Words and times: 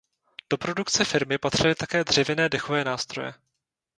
Do 0.49 0.57
produkce 0.57 1.05
firmy 1.05 1.37
patřily 1.37 1.75
také 1.75 2.03
dřevěné 2.03 2.49
dechové 2.49 2.83
nástroje. 2.83 3.33